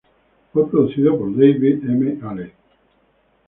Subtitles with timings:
[0.51, 2.17] Fue producido por David M.
[2.27, 2.51] Allen.